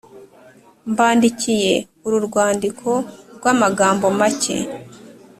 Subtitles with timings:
[0.91, 1.73] Mbandikiye
[2.05, 2.89] uru rwandiko
[3.35, 4.55] rw amagambo make